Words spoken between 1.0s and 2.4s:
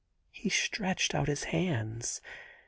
out his hands